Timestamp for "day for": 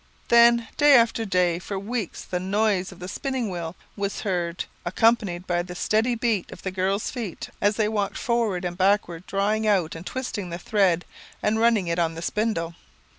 1.25-1.77